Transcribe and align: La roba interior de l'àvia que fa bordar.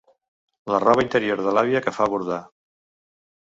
La 0.75 0.79
roba 0.83 1.03
interior 1.07 1.45
de 1.49 1.55
l'àvia 1.59 1.85
que 1.87 1.95
fa 2.01 2.11
bordar. 2.17 2.43